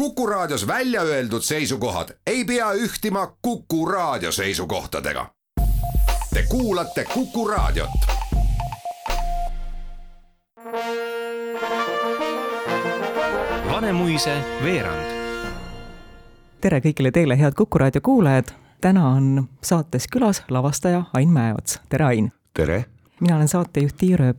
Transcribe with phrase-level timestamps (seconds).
[0.00, 5.26] Kuku Raadios välja öeldud seisukohad ei pea ühtima Kuku Raadio seisukohtadega.
[6.34, 7.90] Te kuulate Kuku Raadiot.
[13.70, 15.04] Vanemuise veerand.
[16.60, 18.44] tere kõigile teile, head Kuku Raadio kuulajad.
[18.80, 21.80] täna on saates külas lavastaja Ain Mäeots.
[21.88, 22.32] tere, Ain!
[22.54, 22.84] tere!
[23.20, 24.38] mina olen saatejuht Tiia Rööp.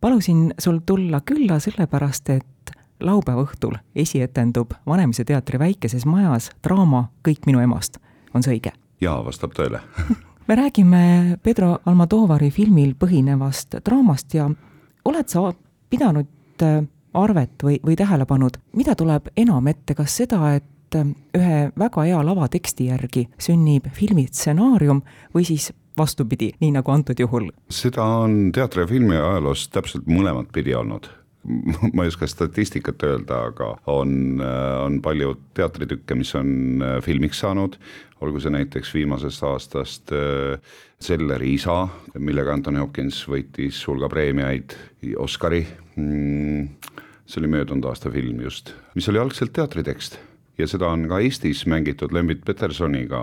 [0.00, 2.71] palusin sul tulla külla sellepärast, et
[3.02, 7.98] laupäeva õhtul esietendub Vanemuise teatri väikeses majas draama Kõik minu emast.
[8.34, 8.72] on see õige?
[9.00, 9.80] jaa, vastab tõele
[10.48, 14.50] me räägime Pedro Almodovari filmil põhinevast draamast ja
[15.04, 15.52] oled sa
[15.90, 16.82] pidanud äh,
[17.14, 22.06] arvet või, või tähele pannud, mida tuleb enam ette, kas seda, et äh, ühe väga
[22.08, 25.02] hea lavateksti järgi sünnib filmi stsenaarium
[25.34, 27.50] või siis vastupidi, nii nagu antud juhul?
[27.68, 31.10] seda on teatri ja filmi ajaloos täpselt mõlemat pidi olnud
[31.94, 37.78] ma ei oska statistikat öelda, aga on, on palju teatritükke, mis on äh, filmiks saanud,
[38.22, 40.58] olgu see näiteks viimasest aastast äh,
[41.02, 44.76] Selleri isa, millega Anthony Hopkins võitis hulga preemiaid,
[45.18, 45.64] Oscari,
[45.98, 46.92] mm,
[47.26, 50.20] see oli möödunud aasta film just, mis oli algselt teatritekst
[50.62, 53.20] ja seda on ka Eestis mängitud Lembit Petersoniga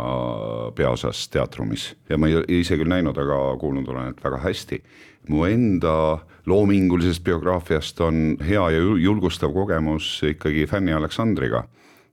[0.75, 4.83] peaosas teatrumis ja ma ise küll näinud, aga kuulnud olen, et väga hästi.
[5.29, 11.63] mu enda loomingulisest biograafiast on hea ja julgustav kogemus ikkagi Fanny Aleksandriga.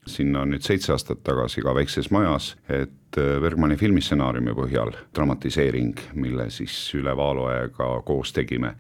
[0.06, 6.46] sinna nüüd seitse aastat tagasi ka Väikses Majas, et äh, Bergmani filmistsenaariumi põhjal dramatiseering, mille
[6.50, 8.76] siis üle Vaaloega koos tegime.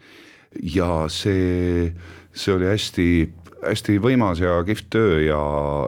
[0.62, 1.92] ja see,
[2.32, 3.06] see oli hästi
[3.66, 5.40] hästi võimas ja kihvt töö ja,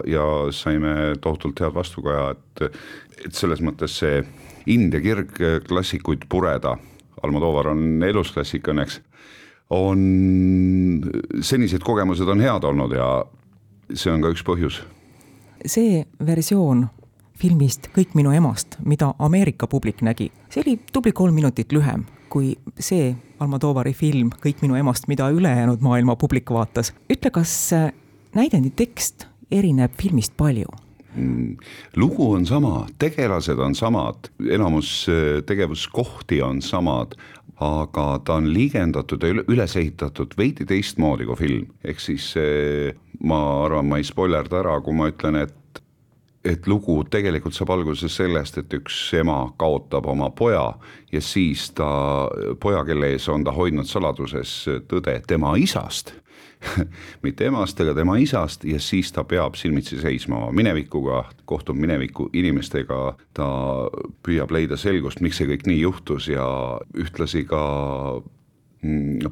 [0.08, 2.78] ja saime tohutult head vastukaja, et,
[3.26, 4.22] et selles mõttes see
[4.68, 5.34] ind ja kirg
[5.68, 6.76] klassikuid pureda,
[7.18, 9.00] Almodovar on elus klassik õnneks,
[9.74, 10.02] on,
[11.42, 13.08] senised kogemused on head olnud ja
[13.90, 14.82] see on ka üks põhjus.
[15.66, 16.86] see versioon
[17.38, 22.54] filmist Kõik minu emast, mida Ameerika publik nägi, see oli tubli kolm minutit lühem kui
[22.78, 26.92] see Almodovari film Kõik minu emast, mida ülejäänud maailma publik vaatas.
[27.10, 27.72] ütle, kas
[28.34, 30.68] näidendi tekst erineb filmist palju?
[31.16, 31.56] Mm,
[31.96, 35.06] lugu on sama, tegelased on samad, enamus
[35.46, 37.16] tegevuskohti on samad,
[37.64, 42.34] aga ta on liigendatud ja üles ehitatud veidi teistmoodi kui film, ehk siis
[43.24, 45.56] ma arvan, ma ei spoilerda ära, kui ma ütlen, et
[46.48, 50.72] et lugu tegelikult saab alguse sellest, et üks ema kaotab oma poja
[51.12, 51.88] ja siis ta,
[52.60, 54.54] poja, kelle ees on ta hoidnud saladuses
[54.88, 56.14] tõde tema isast
[57.24, 62.28] mitte emast ega tema isast ja siis ta peab silmitsi seisma oma minevikuga, kohtub mineviku
[62.36, 62.98] inimestega,
[63.34, 63.48] ta
[64.26, 66.48] püüab leida selgust, miks see kõik nii juhtus ja
[66.98, 67.62] ühtlasi ka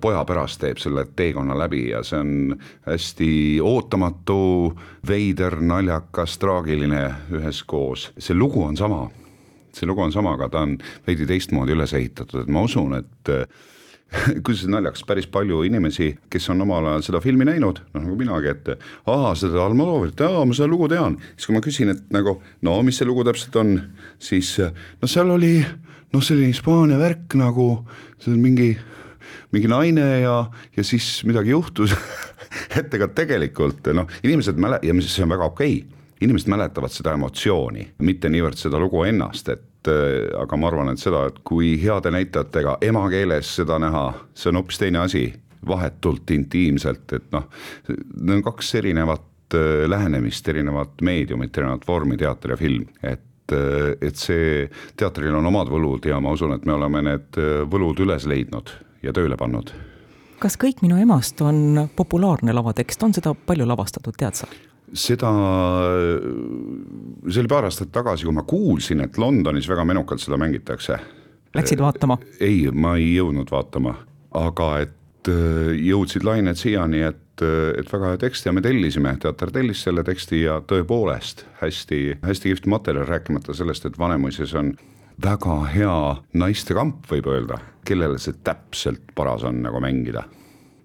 [0.00, 3.30] poja pärast teeb selle teekonna läbi ja see on hästi
[3.62, 4.74] ootamatu,
[5.06, 9.06] veider, naljakas, traagiline üheskoos, see lugu on sama.
[9.76, 13.30] see lugu on sama, aga ta on veidi teistmoodi üles ehitatud, et ma usun, et
[14.44, 18.16] kuidas see naljakas, päris palju inimesi, kes on omal ajal seda filmi näinud, noh nagu
[18.18, 18.70] minagi, et
[19.10, 21.18] aa, seda Almodovarit, aa, ma seda lugu tean.
[21.34, 23.76] siis kui ma küsin, et nagu no mis see lugu täpselt on,
[24.18, 27.68] siis no seal oli noh, selline Hispaania värk nagu,
[28.22, 28.70] see on mingi,
[29.52, 30.38] mingi naine ja,
[30.76, 31.94] ja siis midagi juhtus
[32.78, 35.78] et ega tegelikult noh, inimesed mäle- ja see on väga okei.
[35.82, 40.92] Okay inimesed mäletavad seda emotsiooni, mitte niivõrd seda lugu ennast, et äh, aga ma arvan,
[40.92, 44.06] et seda, et kui heade näitlejatega emakeeles seda näha,
[44.36, 45.26] see on hoopis teine asi,
[45.66, 47.48] vahetult intiimselt, et noh,
[47.88, 53.92] need on kaks erinevat äh, lähenemist, erinevat meediumit, erinevat vormi, teater ja film, et äh,
[54.00, 54.64] et see,
[54.98, 57.38] teatril on omad võlud ja ma usun, et me oleme need
[57.70, 59.72] võlud üles leidnud ja tööle pannud.
[60.38, 64.48] kas Kõik minu emast on populaarne lavatekst, on seda palju lavastatud, tead sa?
[64.94, 65.30] seda,
[67.26, 70.98] see oli paar aastat tagasi, kui ma kuulsin, et Londonis väga menukalt seda mängitakse.
[71.56, 72.18] Läksid vaatama?
[72.40, 73.96] ei, ma ei jõudnud vaatama,
[74.36, 79.16] aga et äh, jõudsid lained siiani, et, äh, et väga hea tekst ja me tellisime,
[79.22, 84.74] teater tellis selle teksti ja tõepoolest hästi, hästi kihvt materjal, rääkimata sellest, et Vanemuises on
[85.22, 85.96] väga hea
[86.36, 90.26] naistekamp, võib öelda, kellele see täpselt paras on nagu mängida?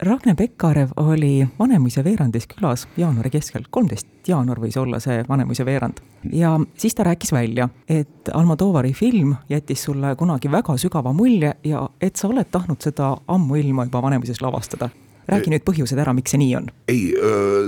[0.01, 6.01] Ragne Pekkarev oli Vanemuise veerandis külas jaanuari keskel, kolmteist jaanuar võis olla see Vanemuise veerand.
[6.33, 11.89] ja siis ta rääkis välja, et Almodovari film jättis sulle kunagi väga sügava mulje ja
[12.01, 14.89] et sa oled tahtnud seda ammuilma juba Vanemuises lavastada
[15.31, 16.69] räägi nüüd põhjused ära, miks see nii on.
[16.91, 17.11] ei,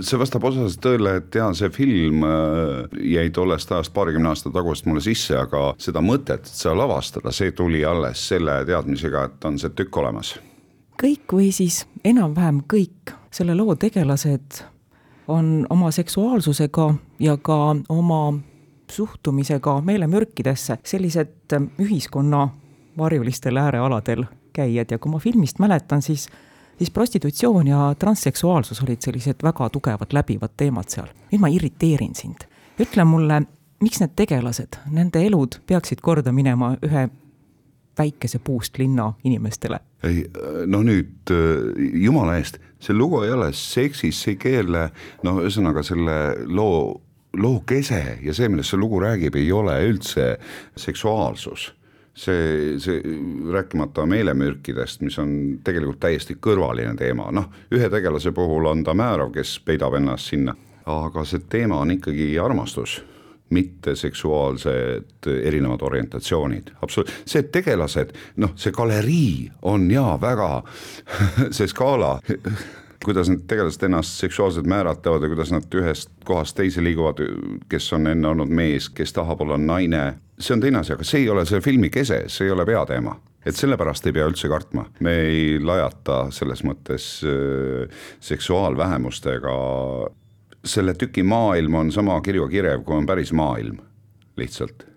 [0.06, 2.25] see vastab osaliselt tõele, et jaa, see film
[3.01, 7.51] jäi tollest ajast paarikümne aasta tagusest mulle sisse, aga seda mõtet, et seda lavastada, see
[7.56, 10.36] tuli alles selle teadmisega, et on see tükk olemas
[11.04, 14.62] kõik või siis enam-vähem kõik selle loo tegelased
[15.27, 18.33] on oma seksuaalsusega ja ka oma
[18.92, 22.48] suhtumisega meelemürkidesse sellised ühiskonna
[22.98, 26.30] varjulistel äärealadel käijad ja kui ma filmist mäletan, siis
[26.78, 31.08] siis prostitutsioon ja transseksuaalsus olid sellised väga tugevad läbivad teemad seal.
[31.31, 32.48] nüüd ma irriteerin sind.
[32.80, 33.42] ütle mulle,
[33.81, 37.10] miks need tegelased, nende elud peaksid korda minema ühe
[37.98, 39.80] väikese puust linna inimestele?
[40.04, 40.25] ei,
[40.66, 41.31] no nüüd
[41.94, 44.90] jumala eest, see lugu ei ole seksis, see ei keerle,
[45.24, 46.18] no ühesõnaga selle
[46.50, 47.02] loo,
[47.38, 50.34] loo kese ja see, millest see lugu räägib, ei ole üldse
[50.75, 51.72] seksuaalsus
[52.13, 53.01] see, see
[53.51, 59.33] rääkimata meelemürkidest, mis on tegelikult täiesti kõrvaline teema, noh, ühe tegelase puhul on ta määrav,
[59.33, 60.56] kes peidab ennast sinna,
[60.86, 63.01] aga see teema on ikkagi armastus
[63.54, 70.50] mitte seksuaalsed erinevad orientatsioonid, absoluut-, see, tegelased, noh, see galerii on jaa väga
[71.56, 72.15] see skaala
[73.04, 77.20] kuidas need tegelased ennast seksuaalselt määratlevad ja kuidas nad ühest kohast teise liiguvad,
[77.70, 80.04] kes on enne olnud mees, kes tahab olla naine,
[80.40, 83.16] see on teine asi, aga see ei ole selle filmi kese, see ei ole peateema.
[83.44, 89.56] Et sellepärast ei pea üldse kartma, me ei lajata selles mõttes äh, seksuaalvähemustega,
[90.64, 93.82] selle tüki maailm on sama kirju kirev, kui on päris maailm,
[94.40, 94.88] lihtsalt,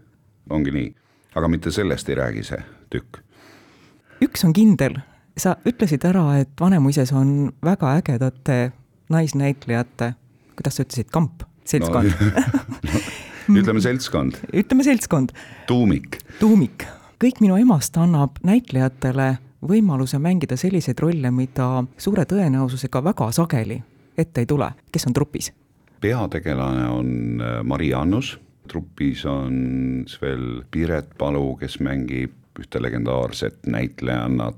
[0.50, 0.94] ongi nii.
[1.36, 3.18] aga mitte sellest ei räägi see tükk.
[4.22, 5.02] üks on kindel
[5.36, 8.72] sa ütlesid ära, et Vanemuises on väga ägedate
[9.12, 10.12] naisnäitlejate,
[10.56, 12.12] kuidas sa ütlesid, kamp, seltskond
[13.48, 14.38] no, ütleme seltskond.
[14.52, 15.34] ütleme seltskond.
[15.66, 16.20] tuumik.
[16.40, 16.86] tuumik.
[17.22, 19.36] kõik minu emast annab näitlejatele
[19.66, 23.80] võimaluse mängida selliseid rolle, mida suure tõenäosusega väga sageli
[24.18, 24.70] ette ei tule.
[24.92, 25.52] kes on trupis?
[26.00, 28.36] peategelane on äh, Mari Annus,
[28.68, 34.56] trupis on veel Piret Palu, kes mängib ühte legendaarset näitlejannat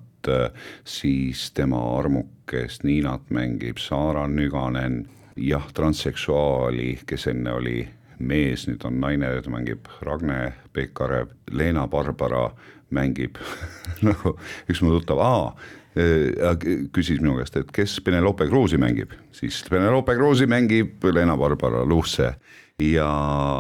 [0.84, 5.04] siis tema armukest Niinat mängib Saara Nüganen,
[5.36, 7.88] jah, transseksuaali, kes enne oli
[8.18, 12.48] mees, nüüd on naine, ta mängib Ragne Pekarev, Leena Barbara
[12.90, 13.38] mängib
[14.06, 14.34] nagu
[14.68, 15.52] üks mu tuttav, aa,
[15.94, 21.84] äh, küsis minu käest, et kes Penelope Kruusi mängib, siis Penelope Kruusi mängib Leena Barbara
[21.86, 22.34] Luhse
[22.82, 23.12] ja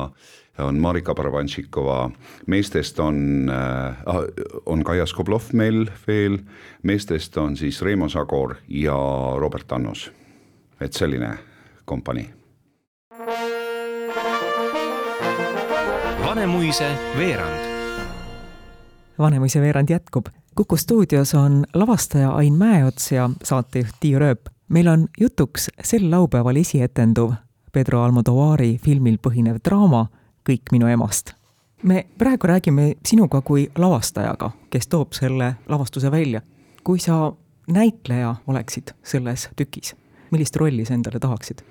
[0.08, 2.10] äh, on Marika Barabantšikova,
[2.46, 4.14] meestest on äh,,
[4.66, 6.38] on Kaia Skoblov meil veel,
[6.82, 8.96] meestest on siis Reimo Sagor ja
[9.38, 10.10] Robert Annus.
[10.80, 11.38] et selline
[11.84, 12.30] kompanii.
[16.24, 17.64] Vanemuise veerand.
[19.18, 20.26] Vanemuise veerand jätkub.
[20.54, 24.40] kuku stuudios on lavastaja Ain Mäeots ja saatejuht Tiia Rööp.
[24.68, 27.32] meil on jutuks sel laupäeval esietenduv
[27.72, 30.06] Pedro Almodovari filmil põhinev draama
[30.48, 31.32] kõik minu emast.
[31.82, 36.40] me praegu räägime sinuga kui lavastajaga, kes toob selle lavastuse välja.
[36.84, 37.32] kui sa
[37.68, 39.96] näitleja oleksid selles tükis,
[40.34, 41.64] millist rolli sa endale tahaksid?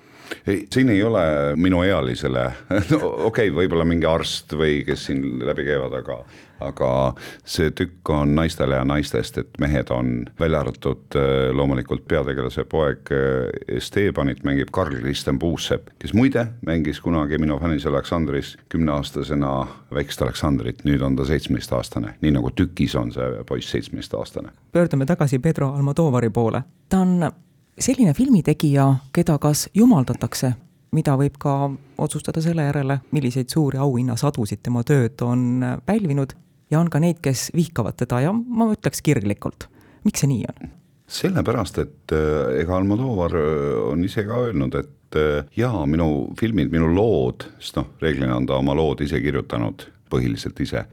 [0.46, 1.22] ei, siin ei ole
[1.56, 2.44] minuealisele,
[2.92, 6.22] no okei okay,, võib-olla mingi arst või kes siin läbi käivad, aga
[6.60, 7.14] aga
[7.46, 13.12] see tükk on naistele ja naistest, et mehed on välja arvatud äh, loomulikult peategelase poeg
[13.14, 19.52] äh, Estebanit mängib Karl-Kristjan Puusepp, kes muide mängis kunagi minu fännis Aleksandris kümneaastasena
[19.94, 24.50] väikest Aleksandrit, nüüd on ta seitsmeteistaastane, nii nagu tükis on see poiss seitsmeteistaastane.
[24.72, 27.30] pöördume tagasi Pedro Almodovari poole, ta on
[27.78, 30.52] selline filmitegija, keda kas jumaldatakse,
[30.92, 31.54] mida võib ka
[31.98, 36.34] otsustada selle järele, milliseid suuri auhinnasadusid tema tööd on pälvinud,
[36.70, 39.68] ja on ka neid, kes vihkavad teda ja ma ütleks kirglikult.
[40.04, 40.70] miks see nii on?
[41.08, 46.68] sellepärast, et äh, ega Almodovar äh, on ise ka öelnud, et äh, jaa, minu filmid,
[46.72, 50.84] minu lood, sest noh, reeglina on ta oma lood ise kirjutanud, põhiliselt ise,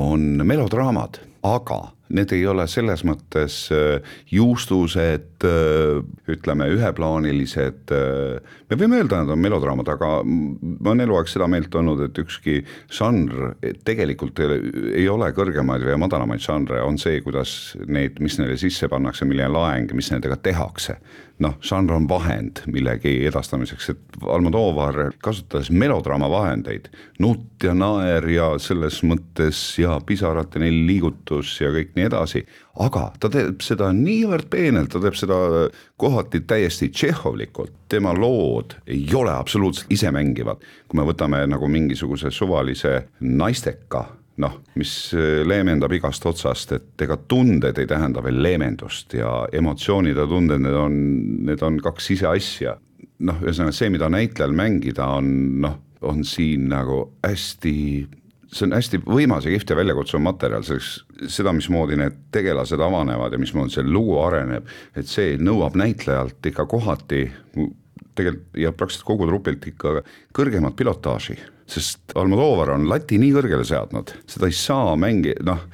[0.00, 1.80] on melodraamad, aga
[2.10, 6.00] need ei ole selles mõttes äh, juustused, äh,
[6.30, 11.74] ütleme, üheplaanilised, äh, me võime öelda, nad on melodraamad, aga ma olen eluaeg seda meelt
[11.74, 12.60] olnud, et ükski
[12.92, 13.54] žanr
[13.86, 19.28] tegelikult ei ole kõrgemaid või madalamaid žanre, on see, kuidas neid, mis neile sisse pannakse,
[19.28, 20.98] milline laeng, mis nendega tehakse.
[21.40, 26.90] Noh, žanr on vahend millegi edastamiseks, et Almodovar kasutas melodraama vahendeid,
[27.22, 32.44] nutt ja naer ja selles mõttes ja pisarateni liigutus ja kõik nii edasi,
[32.84, 35.40] aga ta teeb seda niivõrd peenelt, ta teeb seda
[36.00, 40.62] kohati täiesti tšehhovlikult, tema lood ei ole absoluutselt isemängivad.
[40.88, 44.06] kui me võtame nagu mingisuguse suvalise naisteka
[44.40, 50.16] noh, mis äh, leevendab igast otsast, et ega tunded ei tähenda veel leevendust ja emotsioonid
[50.16, 50.96] ja tunded, need on,
[51.48, 52.78] need on kaks ise asja.
[53.20, 55.26] noh, ühesõnaga see, mida näitlejal mängida on,
[55.60, 55.76] noh,
[56.08, 57.74] on siin nagu hästi
[58.50, 60.90] see on hästi võimas ja kihvt ja väljakutsuv materjal, selleks,
[61.30, 64.66] seda, mismoodi need tegelased avanevad ja mismoodi see lugu areneb,
[64.98, 67.28] et see nõuab näitlejalt ikka kohati
[68.20, 70.00] tegelikult ja praktiliselt kogu trupilt ikka
[70.36, 71.38] kõrgemat pilotaaži,
[71.70, 75.64] sest Almodovar on lati nii kõrgele seadnud, seda ei saa mängida, noh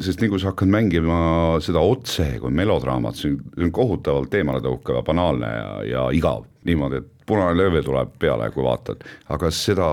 [0.00, 1.18] sest nii kui sa hakkad mängima
[1.64, 6.44] seda otse kui melodraamat, see on kohutavalt eemaletõukav ja banaalne ja, ja igav.
[6.68, 9.88] niimoodi, et punane lööve tuleb peale, kui vaatad, aga seda,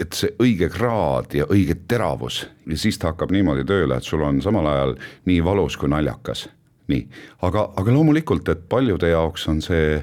[0.00, 4.22] et see õige kraad ja õige teravus ja siis ta hakkab niimoodi tööle, et sul
[4.24, 4.96] on samal ajal
[5.28, 6.48] nii valus kui naljakas.
[6.92, 7.06] nii,
[7.46, 10.02] aga, aga loomulikult, et paljude jaoks on see,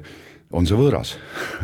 [0.52, 1.16] on see võõras.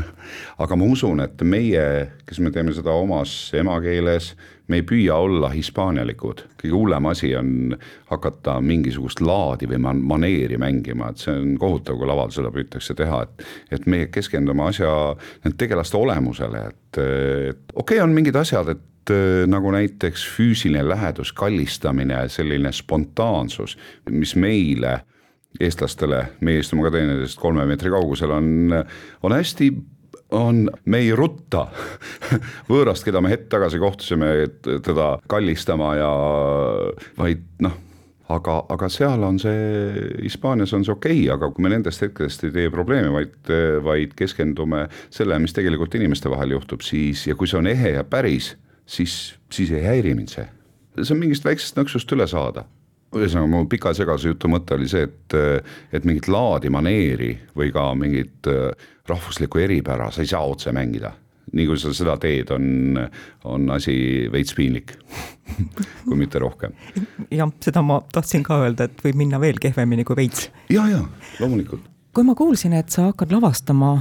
[0.64, 1.84] Aga ma usun, et meie,
[2.28, 4.32] kes me teeme seda omas emakeeles,
[4.72, 7.76] me ei püüa olla hispaanialikud, kõige hullem asi on
[8.10, 12.96] hakata mingisugust laadi või man-, maneeri mängima, et see on kohutav, kui laval seda püütakse
[12.98, 14.90] teha, et et me keskendume asja,
[15.44, 19.14] nende tegelaste olemusele, et, et okei okay,, on mingid asjad, et
[19.46, 23.76] nagu näiteks füüsiline lähedus, kallistamine, selline spontaansus,
[24.10, 25.02] mis meile
[25.60, 28.74] eestlastele, meie istume ka teineteisest kolme meetri kaugusel, on,
[29.24, 29.72] on hästi
[30.36, 31.68] on, me ei rutta
[32.72, 34.32] võõrast, keda me hetk tagasi kohtusime,
[34.62, 36.12] teda kallistama ja
[37.20, 37.76] vaid noh,
[38.34, 39.94] aga, aga seal on see,
[40.24, 43.54] Hispaanias on see okei okay,, aga kui me nendest hetkedest ei tee probleemi, vaid,
[43.86, 48.06] vaid keskendume sellele, mis tegelikult inimeste vahel juhtub, siis ja kui see on ehe ja
[48.08, 50.48] päris, siis, siis ei häiri mind see.
[51.02, 52.66] see on mingist väiksest nõksust üle saada
[53.16, 55.36] ühesõnaga mu pika segase jutu mõte oli see, et,
[55.96, 61.14] et mingit laadi, maneeri või ka mingit äh, rahvuslikku eripära sa ei saa otse mängida.
[61.56, 62.98] nii kui sa seda teed, on,
[63.46, 63.94] on asi
[64.32, 64.96] veits piinlik
[66.08, 66.74] kui mitte rohkem.
[67.32, 70.50] jah, seda ma tahtsin ka öelda, et võib minna veel kehvemini kui veits.
[70.70, 71.04] ja, ja
[71.40, 71.86] loomulikult.
[72.14, 73.96] kui ma kuulsin, et sa hakkad lavastama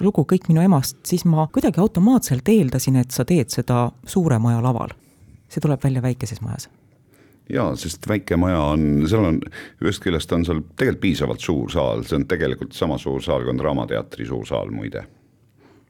[0.00, 4.62] lugu Kõik minu emast, siis ma kuidagi automaatselt eeldasin, et sa teed seda suure maja
[4.62, 4.94] laval.
[5.48, 6.68] see tuleb välja väikeses majas
[7.52, 9.38] jaa, sest väike maja on, seal on,
[9.84, 13.54] ühest küljest on seal tegelikult piisavalt suur saal, see on tegelikult sama suur saal kui
[13.54, 15.06] on Draamateatri suur saal muide.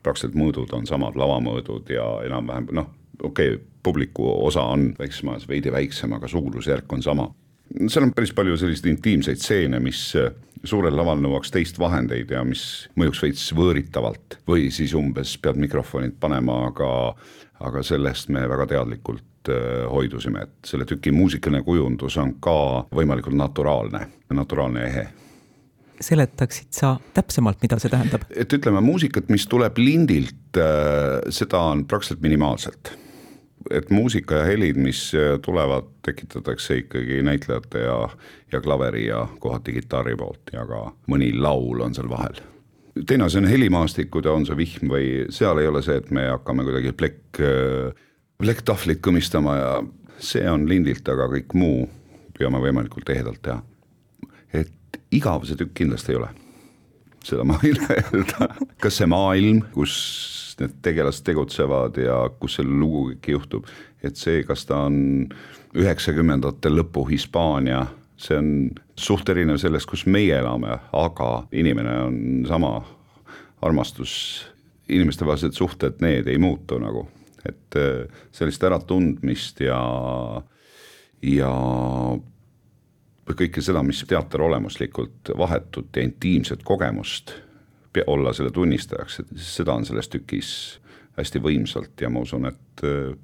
[0.02, 2.86] praktiliselt mõõdud on samad, lavamõõdud ja enam-vähem noh,
[3.22, 7.28] okei okay,, publiku osa on väikses majas veidi väiksem, aga suurusjärk on sama.
[7.88, 10.14] seal on päris palju selliseid intiimseid stseene, mis
[10.64, 16.18] suurel laval nõuaks teist vahendeid ja mis mõjuks veits võõritavalt või siis umbes pead mikrofonid
[16.20, 16.90] panema, aga
[17.58, 23.36] aga sellest me väga teadlikult Äh, hoidusime, et selle tüki muusikaline kujundus on ka võimalikult
[23.38, 24.02] naturaalne,
[24.34, 25.06] naturaalne ja ehe
[25.98, 28.26] seletaksid sa täpsemalt, mida see tähendab?
[28.30, 32.92] et ütleme, muusikat, mis tuleb lindilt, äh, seda on praktiliselt minimaalselt.
[33.70, 37.98] Et muusika ja helid, mis äh, tulevad, tekitatakse ikkagi näitlejate ja,
[38.52, 42.40] ja klaveri ja kohati kitarri poolt ja ka mõni laul on seal vahel
[43.06, 46.24] teine asi on helimaastikud ja on see vihm või seal ei ole see, et me
[46.32, 47.42] hakkame kuidagi plekk
[48.38, 49.70] plekktahvlit kõmistama ja
[50.18, 51.86] see on lindilt, aga kõik muu
[52.38, 53.62] püüame võimalikult ehedalt teha.
[54.52, 56.28] et igav see tükk kindlasti ei ole,
[57.26, 58.50] seda ma võin öelda.
[58.82, 59.94] kas see maailm, kus
[60.58, 63.68] need tegelased tegutsevad ja kus see lugu kõik juhtub,
[64.02, 65.28] et see, kas ta on
[65.78, 67.84] üheksakümnendate lõpu Hispaania,
[68.18, 68.48] see on
[68.98, 72.72] suht erinev sellest, kus meie elame, aga inimene on sama,
[73.62, 74.12] armastus,
[74.88, 77.06] inimestevahelised suhted, need ei muutu nagu
[77.46, 79.78] et äh, sellist äratundmist ja,
[81.22, 81.52] ja
[83.36, 87.34] kõike seda, mis teater olemuslikult vahetut ja intiimset kogemust
[88.06, 90.50] olla selle tunnistajaks, et seda on selles tükis
[91.18, 93.16] hästi võimsalt ja ma usun, et äh,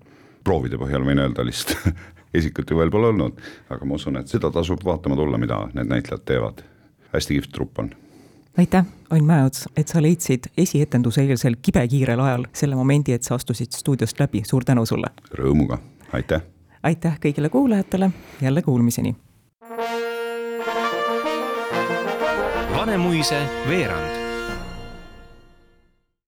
[0.44, 1.94] proovide põhjal võin öelda lihtsalt
[2.38, 3.38] isikut ju veel pole olnud,
[3.70, 6.64] aga ma usun, et seda tasub vaatama tulla, mida need näitlejad teevad.
[7.14, 7.94] hästi kihvt trupp on
[8.58, 13.74] aitäh, Ain Mäeots, et sa leidsid esietenduse eelsel kibekiirel ajal selle momendi, et sa astusid
[13.74, 15.10] stuudiost läbi, suur tänu sulle!
[15.38, 15.78] Rõõmuga,
[16.12, 16.42] aitäh!
[16.82, 18.10] aitäh kõigile kuulajatele,
[18.42, 19.16] jälle kuulmiseni!
[22.94, 24.23] Vanemuise veerand